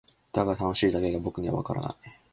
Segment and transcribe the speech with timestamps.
[0.31, 1.93] だが「楽しい」だけが僕にはわからない。